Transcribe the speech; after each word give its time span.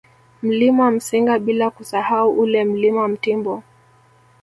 Mlima 0.43 0.91
Msinga 0.91 1.39
bila 1.39 1.69
kusahau 1.69 2.39
ule 2.39 2.63
Mlima 2.65 3.07
Mtimbo 3.07 3.63